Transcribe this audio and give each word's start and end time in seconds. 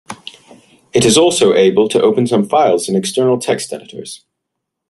It 0.93 1.05
is 1.05 1.15
also 1.15 1.53
able 1.53 1.87
to 1.89 2.01
open 2.01 2.25
some 2.25 2.49
files 2.49 2.89
in 2.89 2.95
external 2.95 3.37
text 3.37 3.71
editors. 3.71 4.25